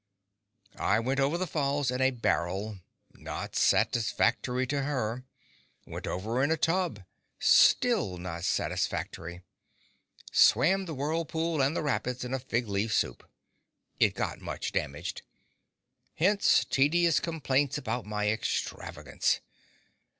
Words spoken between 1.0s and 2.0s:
over the Falls